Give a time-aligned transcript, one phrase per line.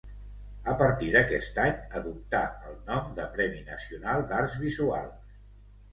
[0.71, 5.37] A partir d'aquest any adoptà el nom de Premi Nacional d'Arts Visuals.